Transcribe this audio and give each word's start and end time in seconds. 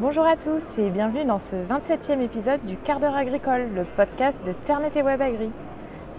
Bonjour 0.00 0.24
à 0.24 0.36
tous 0.36 0.78
et 0.78 0.90
bienvenue 0.90 1.24
dans 1.24 1.40
ce 1.40 1.56
27e 1.56 2.20
épisode 2.20 2.64
du 2.64 2.76
quart 2.76 3.00
d'heure 3.00 3.16
agricole, 3.16 3.68
le 3.74 3.82
podcast 3.84 4.38
de 4.46 4.52
Ternet 4.52 4.92
et 4.94 5.02
WebAgri. 5.02 5.50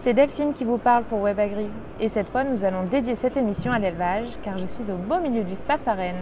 C'est 0.02 0.14
Delphine 0.14 0.52
qui 0.52 0.66
vous 0.66 0.78
parle 0.78 1.06
pour 1.06 1.22
WebAgri 1.22 1.68
et 2.02 2.10
cette 2.10 2.28
fois 2.28 2.44
nous 2.44 2.66
allons 2.66 2.84
dédier 2.84 3.16
cette 3.16 3.38
émission 3.38 3.72
à 3.72 3.80
l'élevage 3.80 4.28
car 4.44 4.58
je 4.58 4.66
suis 4.66 4.92
au 4.92 4.96
beau 4.96 5.22
milieu 5.22 5.46
du 5.46 5.56
space 5.56 5.88
à 5.88 5.94
Rennes. 5.94 6.18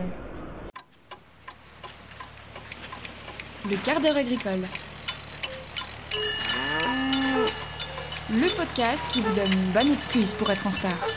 Le 3.67 3.78
quart 3.83 4.01
d'heure 4.01 4.17
agricole. 4.17 4.62
Le 8.29 8.55
podcast 8.55 9.03
qui 9.10 9.21
vous 9.21 9.33
donne 9.33 9.51
une 9.51 9.71
bonne 9.71 9.92
excuse 9.92 10.33
pour 10.33 10.51
être 10.51 10.67
en 10.67 10.69
retard. 10.69 11.17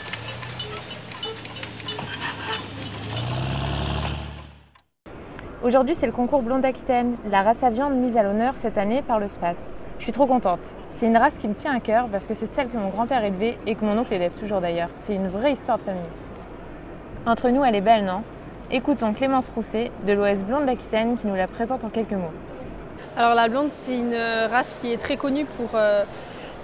Aujourd'hui 5.71 5.95
c'est 5.95 6.05
le 6.05 6.11
concours 6.11 6.41
Blonde 6.41 6.65
Aquitaine, 6.65 7.15
la 7.29 7.43
race 7.43 7.63
à 7.63 7.69
viande 7.69 7.93
mise 7.93 8.17
à 8.17 8.23
l'honneur 8.23 8.55
cette 8.57 8.77
année 8.77 9.01
par 9.01 9.19
le 9.19 9.29
space. 9.29 9.71
Je 9.99 10.03
suis 10.03 10.11
trop 10.11 10.25
contente. 10.25 10.59
C'est 10.89 11.05
une 11.05 11.15
race 11.15 11.37
qui 11.37 11.47
me 11.47 11.53
tient 11.53 11.73
à 11.73 11.79
cœur 11.79 12.09
parce 12.11 12.27
que 12.27 12.33
c'est 12.33 12.45
celle 12.45 12.67
que 12.67 12.75
mon 12.75 12.89
grand-père 12.89 13.23
élevait 13.23 13.57
et 13.65 13.75
que 13.75 13.85
mon 13.85 13.97
oncle 13.97 14.13
élève 14.13 14.37
toujours 14.37 14.59
d'ailleurs. 14.59 14.89
C'est 14.99 15.15
une 15.15 15.29
vraie 15.29 15.53
histoire 15.53 15.77
de 15.77 15.83
famille. 15.83 16.01
Entre 17.25 17.47
nous, 17.47 17.63
elle 17.63 17.75
est 17.75 17.79
belle, 17.79 18.03
non? 18.03 18.23
Écoutons 18.69 19.13
Clémence 19.13 19.49
Rousset 19.55 19.91
de 20.05 20.11
l'OS 20.11 20.43
Blonde 20.43 20.65
d'Aquitaine 20.65 21.17
qui 21.17 21.27
nous 21.27 21.35
la 21.35 21.47
présente 21.47 21.85
en 21.85 21.89
quelques 21.89 22.11
mots. 22.11 22.33
Alors 23.15 23.33
la 23.33 23.47
blonde, 23.47 23.69
c'est 23.85 23.95
une 23.95 24.17
race 24.51 24.75
qui 24.81 24.91
est 24.91 24.97
très 24.97 25.15
connue 25.15 25.45
pour 25.45 25.69
euh, 25.75 26.03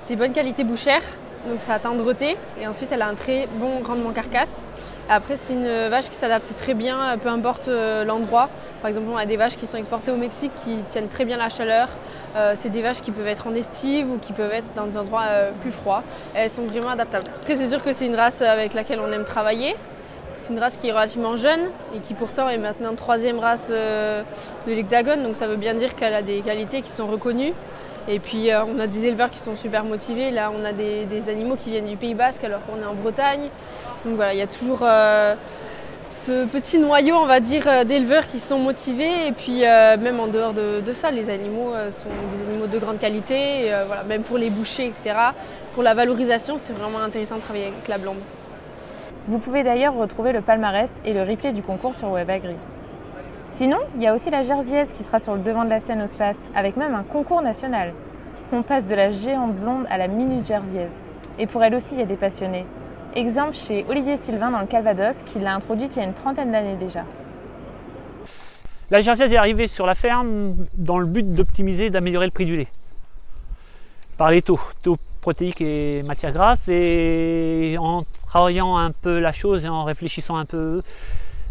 ses 0.07 0.17
bonnes 0.17 0.33
qualités 0.33 0.65
bouchères, 0.65 1.03
donc 1.47 1.61
sa 1.61 1.79
tendreté, 1.79 2.35
et 2.61 2.67
ensuite 2.67 2.91
elle 2.91 3.03
a 3.03 3.07
un 3.07 3.15
très 3.15 3.47
bon 3.53 3.87
rendement 3.87 4.11
carcasse. 4.11 4.67
Après, 5.09 5.37
c'est 5.37 5.53
une 5.53 5.87
vache 5.87 6.09
qui 6.09 6.17
s'adapte 6.17 6.53
très 6.57 6.73
bien, 6.73 7.17
peu 7.23 7.29
importe 7.29 7.69
euh, 7.69 8.03
l'endroit. 8.03 8.49
Par 8.81 8.89
exemple, 8.89 9.07
on 9.11 9.17
a 9.17 9.25
des 9.25 9.37
vaches 9.37 9.55
qui 9.55 9.67
sont 9.67 9.77
exportées 9.77 10.11
au 10.11 10.17
Mexique 10.17 10.51
qui 10.63 10.77
tiennent 10.91 11.09
très 11.09 11.25
bien 11.25 11.37
la 11.37 11.49
chaleur. 11.49 11.89
Euh, 12.35 12.55
c'est 12.61 12.69
des 12.69 12.81
vaches 12.81 13.01
qui 13.01 13.11
peuvent 13.11 13.27
être 13.27 13.47
en 13.47 13.55
estive 13.55 14.09
ou 14.11 14.17
qui 14.17 14.33
peuvent 14.33 14.53
être 14.53 14.67
dans 14.75 14.85
des 14.85 14.97
endroits 14.97 15.25
plus 15.61 15.71
froids. 15.71 16.03
Elles 16.35 16.51
sont 16.51 16.63
vraiment 16.63 16.89
adaptables. 16.89 17.25
C'est 17.45 17.69
sûr 17.69 17.83
que 17.83 17.93
c'est 17.93 18.05
une 18.05 18.15
race 18.15 18.41
avec 18.41 18.73
laquelle 18.73 18.99
on 18.99 19.11
aime 19.11 19.25
travailler. 19.25 19.75
C'est 20.41 20.53
une 20.53 20.59
race 20.59 20.77
qui 20.77 20.89
est 20.89 20.91
relativement 20.91 21.35
jeune 21.35 21.61
et 21.95 21.99
qui 21.99 22.13
pourtant 22.13 22.47
est 22.47 22.57
maintenant 22.57 22.93
troisième 22.95 23.39
race 23.39 23.67
de 23.69 24.23
l'Hexagone, 24.67 25.23
donc 25.23 25.35
ça 25.35 25.47
veut 25.47 25.57
bien 25.57 25.73
dire 25.73 25.95
qu'elle 25.95 26.13
a 26.13 26.21
des 26.21 26.39
qualités 26.39 26.81
qui 26.81 26.91
sont 26.91 27.07
reconnues. 27.07 27.53
Et 28.07 28.19
puis 28.19 28.51
euh, 28.51 28.63
on 28.63 28.79
a 28.79 28.87
des 28.87 29.05
éleveurs 29.05 29.29
qui 29.29 29.39
sont 29.39 29.55
super 29.55 29.83
motivés. 29.83 30.31
Là, 30.31 30.51
on 30.57 30.63
a 30.63 30.71
des, 30.71 31.29
animaux 31.29 31.55
qui 31.57 31.71
viennent 31.71 31.87
du 31.87 31.97
Pays 31.97 32.13
Basque 32.13 32.43
alors 32.43 32.61
qu'on 32.65 32.81
est 32.81 32.85
en 32.85 32.93
Bretagne. 32.93 33.49
Donc 34.05 34.15
voilà, 34.15 34.33
il 34.33 34.39
y 34.39 34.43
a 34.43 34.47
toujours 34.47 34.79
euh, 34.83 35.35
ce 36.27 36.45
petit 36.45 36.77
noyau, 36.77 37.15
on 37.15 37.25
va 37.25 37.39
dire, 37.39 37.65
euh, 37.67 37.85
d'éleveurs 37.85 38.27
qui 38.27 38.41
sont 38.41 38.59
motivés. 38.59 39.27
Et 39.27 39.31
puis 39.31 39.61
même 39.61 40.19
en 40.19 40.27
dehors 40.27 40.53
de, 40.53 40.93
ça, 40.93 41.09
les 41.09 41.29
animaux 41.29 41.71
sont 41.91 42.09
des 42.09 42.51
animaux 42.51 42.67
de 42.67 42.79
grande 42.79 42.99
qualité. 42.99 43.71
voilà, 43.87 44.03
même 44.03 44.23
pour 44.23 44.37
les 44.37 44.49
bouchers, 44.49 44.87
etc. 44.87 45.15
Pour 45.73 45.83
la 45.83 45.93
valorisation, 45.93 46.57
c'est 46.57 46.73
vraiment 46.73 46.99
intéressant 46.99 47.37
de 47.37 47.41
travailler 47.41 47.67
avec 47.67 47.87
la 47.87 47.97
blonde. 47.97 48.17
Vous 49.27 49.39
pouvez 49.39 49.63
d'ailleurs 49.63 49.93
retrouver 49.93 50.33
le 50.33 50.41
palmarès 50.41 51.01
et 51.05 51.13
le 51.13 51.21
replay 51.21 51.53
du 51.53 51.61
concours 51.61 51.95
sur 51.95 52.11
WebAgri. 52.11 52.55
Sinon, 53.49 53.77
il 53.95 54.03
y 54.03 54.07
a 54.07 54.13
aussi 54.13 54.29
la 54.29 54.43
Jersiaise 54.43 54.91
qui 54.91 55.03
sera 55.03 55.19
sur 55.19 55.33
le 55.33 55.41
devant 55.41 55.63
de 55.63 55.69
la 55.69 55.79
scène 55.79 56.01
au 56.01 56.07
space, 56.07 56.47
avec 56.55 56.77
même 56.77 56.93
un 56.93 57.03
concours 57.03 57.41
national. 57.41 57.93
On 58.51 58.61
passe 58.61 58.87
de 58.87 58.95
la 58.95 59.11
géante 59.11 59.55
blonde 59.55 59.85
à 59.89 59.97
la 59.97 60.07
minus 60.07 60.47
Jersiaise. 60.47 60.93
Et 61.39 61.47
pour 61.47 61.63
elle 61.63 61.75
aussi, 61.75 61.95
il 61.95 61.99
y 61.99 62.03
a 62.03 62.05
des 62.05 62.15
passionnés. 62.15 62.65
Exemple 63.15 63.55
chez 63.55 63.85
Olivier 63.89 64.17
Sylvain 64.17 64.51
dans 64.51 64.59
le 64.59 64.67
Calvados, 64.67 65.23
qui 65.23 65.39
l'a 65.39 65.55
introduite 65.55 65.95
il 65.95 65.99
y 65.99 66.01
a 66.03 66.05
une 66.05 66.13
trentaine 66.13 66.51
d'années 66.51 66.75
déjà. 66.75 67.03
La 68.91 69.01
Jersiaise 69.01 69.33
est 69.33 69.37
arrivée 69.37 69.67
sur 69.67 69.85
la 69.85 69.95
ferme 69.95 70.55
dans 70.75 70.99
le 70.99 71.07
but 71.07 71.33
d'optimiser, 71.33 71.89
d'améliorer 71.89 72.27
le 72.27 72.31
prix 72.31 72.45
du 72.45 72.55
lait. 72.55 72.67
Par 74.17 74.29
les 74.29 74.41
taux, 74.41 74.59
taux 74.83 74.97
protéiques 75.21 75.61
et 75.61 76.03
matières 76.03 76.31
grasses. 76.31 76.67
Et 76.69 77.75
en 77.79 78.03
travaillant 78.27 78.77
un 78.77 78.91
peu 78.91 79.19
la 79.19 79.31
chose 79.31 79.65
et 79.65 79.69
en 79.69 79.83
réfléchissant 79.83 80.37
un 80.37 80.45
peu 80.45 80.83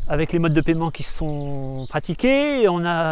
avec 0.09 0.33
les 0.33 0.39
modes 0.39 0.55
de 0.55 0.61
paiement 0.61 0.91
qui 0.91 1.03
sont 1.03 1.87
pratiqués, 1.89 2.67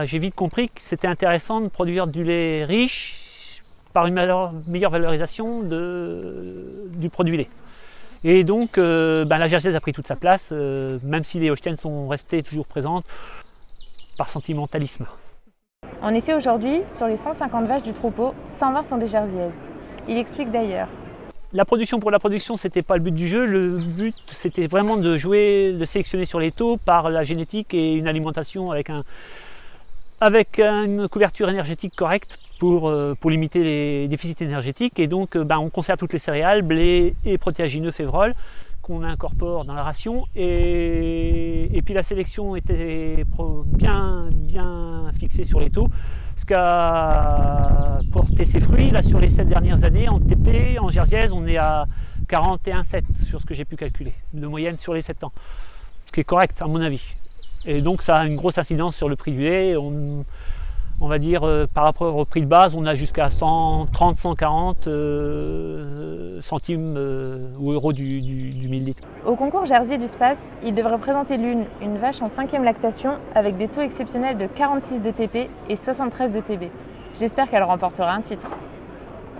j'ai 0.04 0.18
vite 0.18 0.34
compris 0.36 0.68
que 0.68 0.80
c'était 0.80 1.08
intéressant 1.08 1.60
de 1.60 1.68
produire 1.68 2.06
du 2.06 2.22
lait 2.22 2.64
riche 2.64 3.62
par 3.92 4.06
une 4.06 4.14
meilleure 4.14 4.90
valorisation 4.90 5.62
du 5.62 7.10
produit 7.10 7.36
lait. 7.36 7.48
Et 8.26 8.42
donc 8.42 8.78
euh, 8.78 9.26
ben, 9.26 9.36
la 9.36 9.48
Jerseys 9.48 9.74
a 9.74 9.80
pris 9.80 9.92
toute 9.92 10.06
sa 10.06 10.16
place, 10.16 10.48
euh, 10.50 10.98
même 11.02 11.24
si 11.24 11.38
les 11.38 11.50
Holsteins 11.50 11.76
sont 11.76 12.08
restés 12.08 12.42
toujours 12.42 12.66
présentes 12.66 13.04
par 14.16 14.30
sentimentalisme. 14.30 15.06
En 16.00 16.14
effet, 16.14 16.32
aujourd'hui, 16.32 16.80
sur 16.88 17.06
les 17.06 17.18
150 17.18 17.66
vaches 17.66 17.82
du 17.82 17.92
troupeau, 17.92 18.34
120 18.46 18.82
sont 18.82 18.96
des 18.96 19.08
Jerseys. 19.08 19.62
Il 20.08 20.16
explique 20.16 20.50
d'ailleurs. 20.50 20.88
La 21.52 21.66
production 21.66 22.00
pour 22.00 22.10
la 22.10 22.18
production, 22.18 22.56
c'était 22.56 22.82
pas 22.82 22.96
le 22.96 23.02
but 23.02 23.14
du 23.14 23.28
jeu. 23.28 23.44
Le 23.44 23.76
but, 23.76 24.14
c'était 24.32 24.66
vraiment 24.66 24.96
de 24.96 25.16
jouer, 25.16 25.72
de 25.72 25.84
sélectionner 25.84 26.24
sur 26.24 26.40
les 26.40 26.50
taux 26.50 26.78
par 26.78 27.10
la 27.10 27.24
génétique 27.24 27.74
et 27.74 27.92
une 27.92 28.08
alimentation 28.08 28.70
avec, 28.70 28.88
un, 28.90 29.04
avec 30.20 30.58
une 30.58 31.08
couverture 31.08 31.48
énergétique 31.50 31.94
correcte 31.94 32.38
pour, 32.64 32.88
euh, 32.88 33.14
pour 33.14 33.30
limiter 33.30 33.62
les 33.62 34.08
déficits 34.08 34.42
énergétiques. 34.42 34.98
Et 34.98 35.06
donc, 35.06 35.36
euh, 35.36 35.44
ben, 35.44 35.58
on 35.58 35.68
conserve 35.68 35.98
toutes 35.98 36.14
les 36.14 36.18
céréales, 36.18 36.62
blé 36.62 37.14
et 37.26 37.36
protéagineux 37.36 37.90
févrole 37.90 38.34
qu'on 38.80 39.02
incorpore 39.02 39.66
dans 39.66 39.74
la 39.74 39.82
ration. 39.82 40.24
Et, 40.34 41.82
puis 41.84 41.92
la 41.92 42.02
sélection 42.02 42.56
était 42.56 43.22
bien, 43.66 44.30
bien 44.32 45.10
fixée 45.18 45.44
sur 45.44 45.60
les 45.60 45.68
taux 45.68 45.88
ce 46.38 46.46
qui 46.46 46.54
a 46.54 48.00
porté 48.10 48.46
ses 48.46 48.60
fruits. 48.60 48.90
Là, 48.90 49.02
sur 49.02 49.20
les 49.20 49.28
7 49.28 49.46
dernières 49.46 49.84
années, 49.84 50.08
en 50.08 50.18
TP, 50.18 50.78
en 50.80 50.88
Jersiaise, 50.88 51.32
on 51.32 51.46
est 51.46 51.58
à 51.58 51.84
41,7 52.28 53.02
sur 53.26 53.42
ce 53.42 53.46
que 53.46 53.52
j'ai 53.52 53.66
pu 53.66 53.76
calculer, 53.76 54.14
de 54.32 54.46
moyenne 54.46 54.78
sur 54.78 54.94
les 54.94 55.02
7 55.02 55.24
ans. 55.24 55.32
Ce 56.06 56.12
qui 56.12 56.20
est 56.20 56.24
correct, 56.24 56.62
à 56.62 56.66
mon 56.66 56.80
avis. 56.80 57.04
Et 57.66 57.82
donc, 57.82 58.00
ça 58.00 58.16
a 58.16 58.26
une 58.26 58.36
grosse 58.36 58.56
incidence 58.56 58.96
sur 58.96 59.08
le 59.10 59.16
prix 59.16 59.32
du 59.32 59.40
lait. 59.40 59.76
On 61.00 61.08
va 61.08 61.18
dire, 61.18 61.44
euh, 61.44 61.66
par 61.72 61.84
rapport 61.84 62.16
au 62.16 62.24
prix 62.24 62.40
de 62.40 62.46
base, 62.46 62.74
on 62.74 62.86
a 62.86 62.94
jusqu'à 62.94 63.28
130, 63.28 64.16
140 64.16 64.86
euh, 64.86 66.40
centimes 66.42 66.94
euh, 66.96 67.48
ou 67.58 67.72
euros 67.72 67.92
du, 67.92 68.20
du, 68.20 68.68
1000 68.68 68.84
litres. 68.84 69.02
Au 69.26 69.34
concours 69.34 69.66
Jersey 69.66 69.98
du 69.98 70.08
Space, 70.08 70.56
il 70.64 70.74
devrait 70.74 70.98
présenter 70.98 71.36
l'une, 71.36 71.64
une 71.82 71.98
vache 71.98 72.22
en 72.22 72.28
cinquième 72.28 72.64
lactation 72.64 73.18
avec 73.34 73.56
des 73.56 73.68
taux 73.68 73.82
exceptionnels 73.82 74.38
de 74.38 74.46
46 74.46 75.02
de 75.02 75.10
TP 75.10 75.48
et 75.68 75.76
73 75.76 76.32
de 76.32 76.40
TB. 76.40 76.70
J'espère 77.18 77.50
qu'elle 77.50 77.62
remportera 77.62 78.12
un 78.12 78.20
titre. 78.20 78.48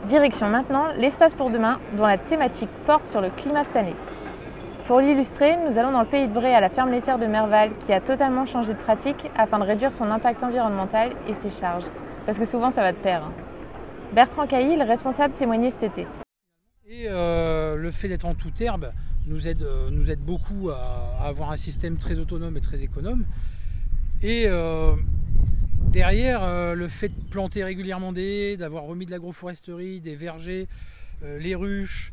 Direction 0.06 0.48
maintenant 0.48 0.84
l'espace 0.96 1.34
pour 1.34 1.50
demain, 1.50 1.78
dont 1.96 2.06
la 2.06 2.18
thématique 2.18 2.68
porte 2.86 3.08
sur 3.08 3.20
le 3.20 3.30
climat 3.30 3.64
cette 3.64 3.76
année. 3.76 3.96
Pour 4.86 5.00
l'illustrer, 5.00 5.56
nous 5.66 5.78
allons 5.78 5.92
dans 5.92 6.02
le 6.02 6.06
pays 6.06 6.28
de 6.28 6.32
Bray 6.34 6.52
à 6.52 6.60
la 6.60 6.68
ferme 6.68 6.90
laitière 6.90 7.18
de 7.18 7.24
Merval 7.24 7.70
qui 7.86 7.92
a 7.94 8.02
totalement 8.02 8.44
changé 8.44 8.74
de 8.74 8.78
pratique 8.78 9.30
afin 9.34 9.58
de 9.58 9.64
réduire 9.64 9.94
son 9.94 10.10
impact 10.10 10.42
environnemental 10.42 11.12
et 11.26 11.32
ses 11.32 11.50
charges. 11.50 11.86
Parce 12.26 12.38
que 12.38 12.44
souvent 12.44 12.70
ça 12.70 12.82
va 12.82 12.92
de 12.92 12.98
pair. 12.98 13.24
Hein. 13.24 13.32
Bertrand 14.14 14.46
Cailly, 14.46 14.76
le 14.76 14.84
responsable, 14.84 15.32
témoignait 15.32 15.70
cet 15.70 15.84
été. 15.84 16.06
Et 16.86 17.06
euh, 17.08 17.76
le 17.76 17.90
fait 17.92 18.08
d'être 18.08 18.26
en 18.26 18.34
toute 18.34 18.60
herbe 18.60 18.92
nous 19.26 19.48
aide, 19.48 19.62
euh, 19.62 20.16
beaucoup 20.18 20.68
à, 20.68 21.16
avoir 21.24 21.50
un 21.50 21.56
système 21.56 21.96
très 21.96 22.18
autonome 22.18 22.58
et 22.58 22.60
très 22.60 22.82
économe. 22.82 23.24
Et 24.22 24.44
euh, 24.48 24.92
derrière, 25.92 26.74
le 26.74 26.88
fait 26.88 27.08
de 27.08 27.30
planter 27.30 27.64
régulièrement 27.64 28.12
des 28.12 28.58
d'avoir 28.58 28.84
remis 28.84 29.06
de 29.06 29.12
l'agroforesterie, 29.12 30.00
des 30.00 30.14
vergers, 30.14 30.68
les 31.22 31.54
ruches, 31.54 32.12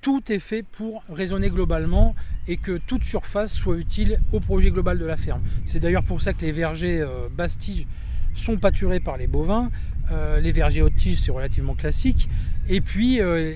tout 0.00 0.32
est 0.32 0.38
fait 0.38 0.62
pour 0.62 1.02
raisonner 1.08 1.50
globalement 1.50 2.14
et 2.48 2.56
que 2.56 2.78
toute 2.78 3.04
surface 3.04 3.52
soit 3.52 3.76
utile 3.76 4.18
au 4.32 4.40
projet 4.40 4.70
global 4.70 4.98
de 4.98 5.04
la 5.04 5.16
ferme. 5.16 5.42
C'est 5.64 5.80
d'ailleurs 5.80 6.04
pour 6.04 6.22
ça 6.22 6.32
que 6.32 6.42
les 6.42 6.52
vergers 6.52 7.00
euh, 7.00 7.28
bastige 7.30 7.86
sont 8.34 8.56
pâturés 8.56 9.00
par 9.00 9.16
les 9.16 9.26
bovins. 9.26 9.70
Euh, 10.12 10.40
les 10.40 10.52
vergers 10.52 10.82
haute 10.82 10.96
tige, 10.96 11.20
c'est 11.20 11.30
relativement 11.30 11.74
classique. 11.74 12.28
Et 12.68 12.80
puis, 12.80 13.20
euh, 13.20 13.54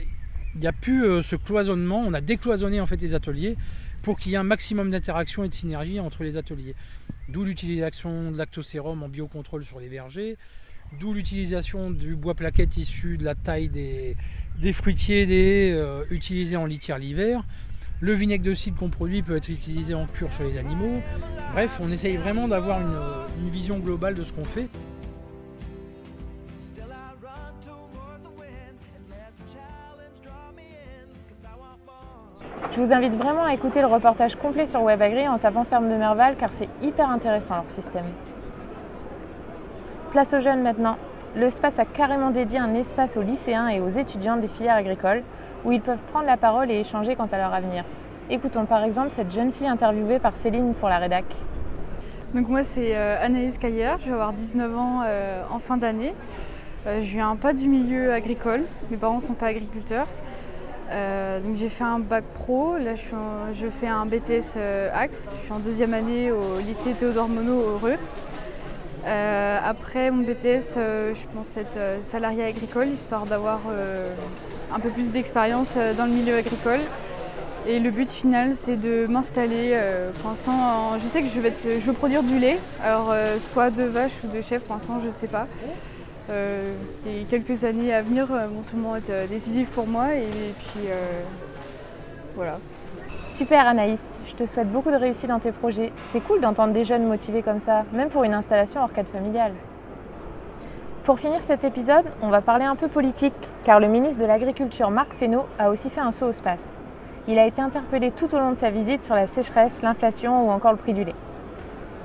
il 0.54 0.60
n'y 0.60 0.66
a 0.66 0.72
plus 0.72 1.22
ce 1.22 1.36
cloisonnement. 1.36 2.02
On 2.04 2.12
a 2.14 2.20
décloisonné 2.20 2.80
en 2.80 2.86
fait 2.86 3.00
les 3.00 3.14
ateliers 3.14 3.56
pour 4.02 4.18
qu'il 4.18 4.32
y 4.32 4.34
ait 4.34 4.38
un 4.38 4.42
maximum 4.42 4.90
d'interaction 4.90 5.44
et 5.44 5.48
de 5.48 5.54
synergie 5.54 6.00
entre 6.00 6.24
les 6.24 6.36
ateliers. 6.36 6.74
D'où 7.28 7.44
l'utilisation 7.44 8.32
de 8.32 8.36
lactosérum 8.36 9.02
en 9.02 9.08
biocontrôle 9.08 9.64
sur 9.64 9.78
les 9.78 9.88
vergers, 9.88 10.36
d'où 10.98 11.14
l'utilisation 11.14 11.90
du 11.90 12.16
bois 12.16 12.34
plaquette 12.34 12.76
issu 12.76 13.16
de 13.16 13.24
la 13.24 13.34
taille 13.34 13.68
des, 13.68 14.16
des 14.58 14.72
fruitiers 14.72 15.26
des, 15.26 15.72
euh, 15.72 16.04
utilisés 16.10 16.56
en 16.56 16.66
litière 16.66 16.98
l'hiver. 16.98 17.44
Le 18.00 18.14
vinaigre 18.14 18.44
de 18.44 18.54
cidre 18.54 18.78
qu'on 18.78 18.88
produit 18.88 19.22
peut 19.22 19.36
être 19.36 19.50
utilisé 19.50 19.94
en 19.94 20.06
cure 20.06 20.32
sur 20.32 20.44
les 20.44 20.56
animaux. 20.56 21.00
Bref, 21.52 21.78
on 21.82 21.90
essaye 21.90 22.16
vraiment 22.16 22.48
d'avoir 22.48 22.80
une, 22.80 23.44
une 23.44 23.50
vision 23.50 23.78
globale 23.78 24.14
de 24.14 24.24
ce 24.24 24.32
qu'on 24.32 24.44
fait. 24.44 24.68
Je 32.72 32.80
vous 32.80 32.92
invite 32.92 33.14
vraiment 33.14 33.44
à 33.44 33.52
écouter 33.52 33.80
le 33.80 33.88
reportage 33.88 34.36
complet 34.36 34.64
sur 34.64 34.82
WebAgri 34.82 35.28
en 35.28 35.38
tapant 35.38 35.64
Ferme 35.64 35.90
de 35.90 35.96
Merval 35.96 36.36
car 36.38 36.52
c'est 36.52 36.68
hyper 36.80 37.10
intéressant 37.10 37.56
leur 37.56 37.68
système. 37.68 38.06
Place 40.10 40.34
aux 40.34 40.40
jeunes 40.40 40.62
maintenant. 40.62 40.96
Le 41.36 41.48
SPACE 41.48 41.78
a 41.78 41.84
carrément 41.84 42.30
dédié 42.30 42.58
un 42.58 42.74
espace 42.74 43.16
aux 43.16 43.22
lycéens 43.22 43.68
et 43.68 43.78
aux 43.78 43.86
étudiants 43.86 44.36
des 44.36 44.48
filières 44.48 44.74
agricoles 44.74 45.22
où 45.64 45.70
ils 45.70 45.80
peuvent 45.80 46.02
prendre 46.10 46.26
la 46.26 46.36
parole 46.36 46.68
et 46.68 46.80
échanger 46.80 47.14
quant 47.14 47.28
à 47.30 47.36
leur 47.36 47.54
avenir. 47.54 47.84
Écoutons 48.28 48.64
par 48.64 48.82
exemple 48.82 49.10
cette 49.10 49.30
jeune 49.30 49.52
fille 49.52 49.68
interviewée 49.68 50.18
par 50.18 50.34
Céline 50.34 50.74
pour 50.74 50.88
la 50.88 50.98
rédac. 50.98 51.26
Donc 52.34 52.48
moi 52.48 52.64
c'est 52.64 52.96
euh, 52.96 53.24
Anaïs 53.24 53.56
Caillère, 53.56 53.98
je 54.00 54.06
vais 54.06 54.14
avoir 54.14 54.32
19 54.32 54.76
ans 54.76 55.02
euh, 55.04 55.42
en 55.48 55.60
fin 55.60 55.76
d'année. 55.76 56.12
Euh, 56.88 57.00
je 57.02 57.10
viens 57.12 57.36
pas 57.36 57.52
du 57.52 57.68
milieu 57.68 58.12
agricole, 58.12 58.64
mes 58.90 58.96
parents 58.96 59.18
ne 59.18 59.22
sont 59.22 59.34
pas 59.34 59.46
agriculteurs. 59.46 60.08
donc 60.90 61.54
j'ai 61.54 61.68
fait 61.68 61.84
un 61.84 62.00
bac 62.00 62.24
pro, 62.34 62.76
là 62.78 62.96
je, 62.96 63.66
fais 63.80 63.86
un 63.86 64.06
BTS 64.06 64.58
Axe, 64.92 65.28
je 65.36 65.44
suis 65.44 65.52
en 65.52 65.60
deuxième 65.60 65.94
année 65.94 66.32
au 66.32 66.58
lycée 66.58 66.94
Théodore 66.94 67.28
Monod 67.28 67.64
au 67.64 67.78
Reux. 69.04 69.10
après 69.64 70.10
mon 70.10 70.22
BTS, 70.22 70.74
je 70.76 71.26
pense 71.34 71.56
être 71.56 71.78
salarié 72.02 72.44
agricole, 72.44 72.88
histoire 72.88 73.26
d'avoir 73.26 73.60
un 74.72 74.80
peu 74.80 74.90
plus 74.90 75.12
d'expérience 75.12 75.76
dans 75.96 76.06
le 76.06 76.12
milieu 76.12 76.36
agricole. 76.36 76.80
Et 77.66 77.78
le 77.78 77.90
but 77.90 78.08
final, 78.08 78.54
c'est 78.54 78.76
de 78.76 79.06
m'installer 79.06 79.72
euh, 79.74 80.10
pensant 80.22 80.98
Je 80.98 81.06
sais 81.08 81.22
que 81.22 81.28
je, 81.28 81.40
vais 81.40 81.52
je 81.62 81.86
veux 81.86 81.92
produire 81.92 82.22
du 82.22 82.38
lait, 82.38 82.58
alors 82.82 83.10
euh, 83.10 83.38
soit 83.38 83.70
de 83.70 83.82
vache 83.82 84.12
ou 84.24 84.28
de 84.34 84.40
chèvre, 84.40 84.64
pour 84.64 84.76
l'instant, 84.76 84.98
je 85.00 85.08
ne 85.08 85.12
sais 85.12 85.26
pas. 85.26 85.46
Euh, 86.30 86.74
les 87.04 87.24
quelques 87.24 87.64
années 87.64 87.92
à 87.92 88.02
venir 88.02 88.26
vont 88.26 88.62
sûrement 88.62 88.96
être 88.96 89.28
décisives 89.28 89.68
pour 89.68 89.86
moi. 89.86 90.14
Et, 90.14 90.54
puis 90.58 90.88
voilà. 92.34 92.58
Super 93.30 93.66
Anaïs, 93.66 94.20
je 94.26 94.34
te 94.34 94.44
souhaite 94.44 94.70
beaucoup 94.70 94.90
de 94.90 94.96
réussite 94.96 95.28
dans 95.28 95.38
tes 95.38 95.52
projets. 95.52 95.92
C'est 96.02 96.20
cool 96.20 96.40
d'entendre 96.40 96.74
des 96.74 96.84
jeunes 96.84 97.06
motivés 97.06 97.42
comme 97.42 97.60
ça, 97.60 97.84
même 97.92 98.10
pour 98.10 98.24
une 98.24 98.34
installation 98.34 98.82
hors 98.82 98.92
cadre 98.92 99.08
familial. 99.08 99.52
Pour 101.04 101.18
finir 101.20 101.40
cet 101.40 101.62
épisode, 101.62 102.04
on 102.22 102.28
va 102.28 102.40
parler 102.42 102.64
un 102.64 102.74
peu 102.74 102.88
politique, 102.88 103.32
car 103.64 103.78
le 103.78 103.86
ministre 103.86 104.20
de 104.20 104.26
l'Agriculture 104.26 104.90
Marc 104.90 105.14
Fesneau 105.14 105.46
a 105.60 105.70
aussi 105.70 105.90
fait 105.90 106.00
un 106.00 106.10
saut 106.10 106.26
au 106.26 106.32
space. 106.32 106.76
Il 107.28 107.38
a 107.38 107.46
été 107.46 107.62
interpellé 107.62 108.10
tout 108.10 108.34
au 108.34 108.38
long 108.38 108.50
de 108.50 108.58
sa 108.58 108.70
visite 108.70 109.04
sur 109.04 109.14
la 109.14 109.28
sécheresse, 109.28 109.80
l'inflation 109.80 110.46
ou 110.46 110.50
encore 110.50 110.72
le 110.72 110.78
prix 110.78 110.92
du 110.92 111.04
lait. 111.04 111.14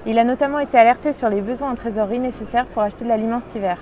Il 0.05 0.19
a 0.19 0.23
notamment 0.23 0.59
été 0.59 0.77
alerté 0.77 1.11
sur 1.11 1.27
les 1.27 1.41
besoins 1.41 1.71
en 1.71 1.75
trésorerie 1.75 2.19
nécessaires 2.19 2.67
pour 2.67 2.83
acheter 2.83 3.03
de 3.03 3.09
l'aliment 3.09 3.39
cet 3.39 3.55
hiver 3.55 3.79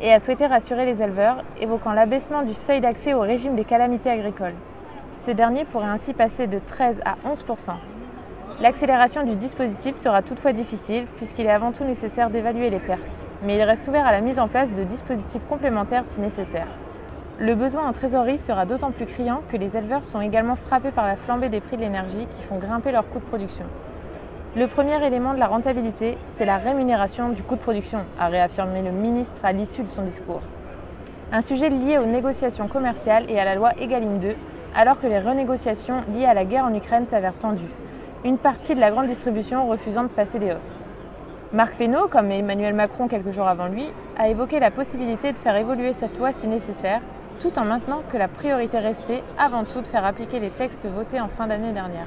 et 0.00 0.12
a 0.12 0.20
souhaité 0.20 0.46
rassurer 0.46 0.86
les 0.86 1.02
éleveurs, 1.02 1.42
évoquant 1.60 1.92
l'abaissement 1.92 2.44
du 2.44 2.54
seuil 2.54 2.80
d'accès 2.80 3.14
au 3.14 3.20
régime 3.20 3.56
des 3.56 3.64
calamités 3.64 4.10
agricoles. 4.10 4.54
Ce 5.18 5.32
dernier 5.32 5.64
pourrait 5.64 5.88
ainsi 5.88 6.14
passer 6.14 6.46
de 6.46 6.60
13 6.64 7.02
à 7.04 7.16
11% 7.28 7.72
L'accélération 8.60 9.24
du 9.24 9.34
dispositif 9.34 9.96
sera 9.96 10.22
toutefois 10.22 10.52
difficile 10.52 11.06
puisqu'il 11.16 11.44
est 11.46 11.50
avant 11.50 11.72
tout 11.72 11.82
nécessaire 11.82 12.30
d'évaluer 12.30 12.70
les 12.70 12.78
pertes, 12.78 13.26
mais 13.42 13.56
il 13.56 13.62
reste 13.64 13.88
ouvert 13.88 14.06
à 14.06 14.12
la 14.12 14.20
mise 14.20 14.38
en 14.38 14.46
place 14.46 14.72
de 14.74 14.84
dispositifs 14.84 15.42
complémentaires 15.48 16.06
si 16.06 16.20
nécessaire. 16.20 16.68
Le 17.40 17.56
besoin 17.56 17.88
en 17.88 17.92
trésorerie 17.92 18.38
sera 18.38 18.64
d'autant 18.64 18.92
plus 18.92 19.06
criant 19.06 19.42
que 19.50 19.56
les 19.56 19.76
éleveurs 19.76 20.04
sont 20.04 20.20
également 20.20 20.54
frappés 20.54 20.92
par 20.92 21.08
la 21.08 21.16
flambée 21.16 21.48
des 21.48 21.60
prix 21.60 21.76
de 21.76 21.82
l'énergie 21.82 22.28
qui 22.30 22.42
font 22.44 22.58
grimper 22.58 22.92
leurs 22.92 23.08
coûts 23.10 23.18
de 23.18 23.24
production. 23.24 23.64
Le 24.54 24.68
premier 24.68 25.04
élément 25.04 25.34
de 25.34 25.40
la 25.40 25.48
rentabilité, 25.48 26.16
c'est 26.26 26.46
la 26.46 26.58
rémunération 26.58 27.30
du 27.30 27.42
coût 27.42 27.56
de 27.56 27.60
production, 27.60 28.04
a 28.20 28.28
réaffirmé 28.28 28.82
le 28.82 28.92
ministre 28.92 29.44
à 29.44 29.50
l'issue 29.50 29.82
de 29.82 29.88
son 29.88 30.02
discours. 30.02 30.42
Un 31.30 31.42
sujet 31.42 31.68
lié 31.68 31.98
aux 31.98 32.06
négociations 32.06 32.68
commerciales 32.68 33.30
et 33.30 33.38
à 33.38 33.44
la 33.44 33.54
loi 33.54 33.72
Egalim 33.78 34.18
2, 34.18 34.34
alors 34.74 35.00
que 35.00 35.06
les 35.06 35.20
renégociations 35.20 36.02
liées 36.14 36.26
à 36.26 36.34
la 36.34 36.44
guerre 36.44 36.64
en 36.64 36.74
Ukraine 36.74 37.06
s'avèrent 37.06 37.38
tendues, 37.38 37.74
une 38.24 38.38
partie 38.38 38.74
de 38.74 38.80
la 38.80 38.90
grande 38.90 39.06
distribution 39.06 39.68
refusant 39.68 40.02
de 40.02 40.08
passer 40.08 40.38
des 40.38 40.52
hausses. 40.52 40.88
Marc 41.52 41.74
Fesneau, 41.74 42.08
comme 42.08 42.30
Emmanuel 42.30 42.74
Macron 42.74 43.08
quelques 43.08 43.32
jours 43.32 43.48
avant 43.48 43.68
lui, 43.68 43.86
a 44.18 44.28
évoqué 44.28 44.60
la 44.60 44.70
possibilité 44.70 45.32
de 45.32 45.38
faire 45.38 45.56
évoluer 45.56 45.92
cette 45.92 46.18
loi 46.18 46.32
si 46.32 46.46
nécessaire 46.46 47.00
tout 47.40 47.58
en 47.58 47.64
maintenant 47.64 48.02
que 48.12 48.16
la 48.16 48.28
priorité 48.28 48.78
restait 48.78 49.22
avant 49.38 49.64
tout 49.64 49.80
de 49.80 49.86
faire 49.86 50.04
appliquer 50.04 50.40
les 50.40 50.50
textes 50.50 50.86
votés 50.86 51.20
en 51.20 51.28
fin 51.28 51.46
d'année 51.46 51.72
dernière. 51.72 52.06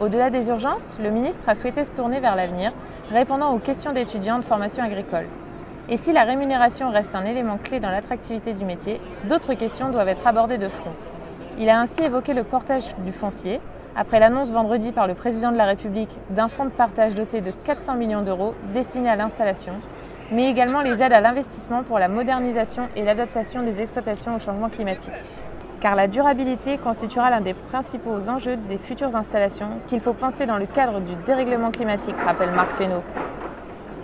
Au-delà 0.00 0.30
des 0.30 0.48
urgences, 0.48 0.98
le 1.02 1.10
ministre 1.10 1.48
a 1.48 1.54
souhaité 1.54 1.84
se 1.84 1.94
tourner 1.94 2.20
vers 2.20 2.36
l'avenir, 2.36 2.72
répondant 3.10 3.52
aux 3.54 3.58
questions 3.58 3.92
d'étudiants 3.92 4.38
de 4.38 4.44
formation 4.44 4.82
agricole. 4.82 5.26
Et 5.90 5.96
si 5.96 6.12
la 6.12 6.24
rémunération 6.24 6.90
reste 6.90 7.14
un 7.14 7.24
élément 7.24 7.56
clé 7.56 7.80
dans 7.80 7.90
l'attractivité 7.90 8.52
du 8.52 8.66
métier, 8.66 9.00
d'autres 9.26 9.54
questions 9.54 9.88
doivent 9.88 10.08
être 10.08 10.26
abordées 10.26 10.58
de 10.58 10.68
front. 10.68 10.92
Il 11.58 11.70
a 11.70 11.80
ainsi 11.80 12.02
évoqué 12.02 12.34
le 12.34 12.44
portage 12.44 12.94
du 13.06 13.10
foncier, 13.10 13.58
après 13.96 14.20
l'annonce 14.20 14.52
vendredi 14.52 14.92
par 14.92 15.06
le 15.06 15.14
président 15.14 15.50
de 15.50 15.56
la 15.56 15.64
République 15.64 16.14
d'un 16.28 16.48
fonds 16.48 16.66
de 16.66 16.70
partage 16.70 17.14
doté 17.14 17.40
de 17.40 17.50
400 17.50 17.94
millions 17.94 18.20
d'euros 18.20 18.54
destiné 18.74 19.08
à 19.08 19.16
l'installation, 19.16 19.72
mais 20.30 20.50
également 20.50 20.82
les 20.82 21.02
aides 21.02 21.14
à 21.14 21.22
l'investissement 21.22 21.82
pour 21.82 21.98
la 21.98 22.08
modernisation 22.08 22.88
et 22.94 23.02
l'adaptation 23.02 23.62
des 23.62 23.80
exploitations 23.80 24.36
au 24.36 24.38
changement 24.38 24.68
climatique. 24.68 25.14
Car 25.80 25.94
la 25.94 26.06
durabilité 26.06 26.76
constituera 26.76 27.30
l'un 27.30 27.40
des 27.40 27.54
principaux 27.54 28.28
enjeux 28.28 28.56
des 28.56 28.78
futures 28.78 29.16
installations 29.16 29.70
qu'il 29.86 30.00
faut 30.00 30.12
penser 30.12 30.44
dans 30.44 30.58
le 30.58 30.66
cadre 30.66 31.00
du 31.00 31.14
dérèglement 31.24 31.70
climatique, 31.70 32.16
rappelle 32.18 32.50
Marc 32.50 32.72
Fesneau. 32.72 33.02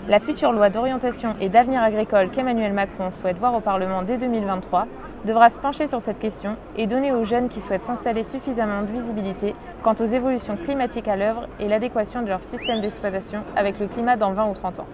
La 0.06 0.20
future 0.20 0.52
loi 0.52 0.68
d'orientation 0.68 1.34
et 1.40 1.48
d'avenir 1.48 1.82
agricole 1.82 2.28
qu'Emmanuel 2.28 2.74
Macron 2.74 3.10
souhaite 3.10 3.38
voir 3.38 3.54
au 3.54 3.60
Parlement 3.60 4.02
dès 4.02 4.18
2023 4.18 4.86
devra 5.24 5.48
se 5.48 5.58
pencher 5.58 5.86
sur 5.86 6.02
cette 6.02 6.18
question 6.18 6.56
et 6.76 6.86
donner 6.86 7.10
aux 7.10 7.24
jeunes 7.24 7.48
qui 7.48 7.62
souhaitent 7.62 7.86
s'installer 7.86 8.22
suffisamment 8.22 8.82
de 8.82 8.92
visibilité 8.92 9.54
quant 9.82 9.94
aux 9.98 10.04
évolutions 10.04 10.58
climatiques 10.58 11.08
à 11.08 11.16
l'œuvre 11.16 11.48
et 11.58 11.68
l'adéquation 11.68 12.20
de 12.20 12.28
leur 12.28 12.42
système 12.42 12.82
d'exploitation 12.82 13.44
avec 13.56 13.80
le 13.80 13.86
climat 13.86 14.16
dans 14.16 14.34
20 14.34 14.50
ou 14.50 14.52
30 14.52 14.80
ans. 14.80 14.86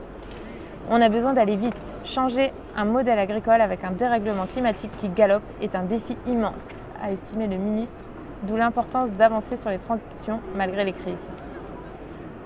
On 0.89 1.03
a 1.03 1.09
besoin 1.09 1.33
d'aller 1.33 1.57
vite. 1.57 1.75
Changer 2.05 2.53
un 2.77 2.85
modèle 2.85 3.19
agricole 3.19 3.61
avec 3.61 3.83
un 3.83 3.91
dérèglement 3.91 4.47
climatique 4.47 4.93
qui 4.97 5.09
galope 5.09 5.43
est 5.61 5.75
un 5.75 5.83
défi 5.83 6.17
immense, 6.29 6.69
a 7.03 7.11
estimé 7.11 7.49
le 7.49 7.57
ministre, 7.57 8.05
d'où 8.45 8.55
l'importance 8.55 9.11
d'avancer 9.15 9.57
sur 9.57 9.71
les 9.71 9.79
transitions 9.79 10.39
malgré 10.55 10.85
les 10.85 10.93
crises. 10.93 11.33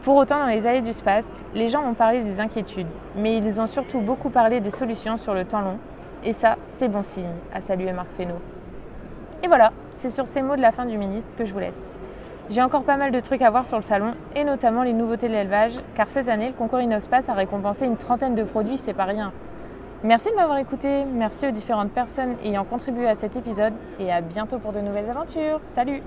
Pour 0.04 0.16
autant, 0.16 0.38
dans 0.38 0.48
les 0.48 0.66
allées 0.66 0.82
du 0.82 0.92
space, 0.92 1.42
les 1.54 1.70
gens 1.70 1.82
ont 1.82 1.94
parlé 1.94 2.20
des 2.20 2.38
inquiétudes, 2.38 2.86
mais 3.16 3.38
ils 3.38 3.58
ont 3.58 3.66
surtout 3.66 4.00
beaucoup 4.00 4.28
parlé 4.28 4.60
des 4.60 4.68
solutions 4.68 5.16
sur 5.16 5.32
le 5.32 5.46
temps 5.46 5.62
long, 5.62 5.78
et 6.22 6.34
ça, 6.34 6.56
c'est 6.66 6.88
bon 6.88 7.02
signe, 7.02 7.32
a 7.54 7.62
salué 7.62 7.90
Marc 7.90 8.08
Fesneau. 8.14 8.34
Et 9.42 9.48
voilà, 9.48 9.72
c'est 9.94 10.10
sur 10.10 10.26
ces 10.26 10.42
mots 10.42 10.56
de 10.56 10.60
la 10.60 10.72
fin 10.72 10.84
du 10.84 10.98
ministre 10.98 11.34
que 11.38 11.46
je 11.46 11.54
vous 11.54 11.58
laisse. 11.58 11.90
J'ai 12.50 12.60
encore 12.60 12.84
pas 12.84 12.98
mal 12.98 13.12
de 13.12 13.20
trucs 13.20 13.40
à 13.40 13.48
voir 13.48 13.64
sur 13.64 13.78
le 13.78 13.82
salon 13.82 14.12
et 14.36 14.44
notamment 14.44 14.82
les 14.82 14.92
nouveautés 14.92 15.28
de 15.28 15.32
l'élevage, 15.32 15.80
car 15.94 16.10
cette 16.10 16.28
année, 16.28 16.48
le 16.48 16.52
concours 16.52 16.80
Innospace 16.80 17.30
a 17.30 17.32
récompensé 17.32 17.86
une 17.86 17.96
trentaine 17.96 18.34
de 18.34 18.42
produits, 18.42 18.76
c'est 18.76 18.92
pas 18.92 19.04
rien. 19.04 19.32
Merci 20.02 20.28
de 20.30 20.34
m'avoir 20.34 20.58
écouté, 20.58 21.06
merci 21.06 21.48
aux 21.48 21.50
différentes 21.50 21.92
personnes 21.92 22.36
ayant 22.44 22.64
contribué 22.64 23.08
à 23.08 23.14
cet 23.14 23.36
épisode 23.36 23.72
et 23.98 24.12
à 24.12 24.20
bientôt 24.20 24.58
pour 24.58 24.72
de 24.72 24.80
nouvelles 24.80 25.08
aventures. 25.08 25.60
Salut 25.72 26.02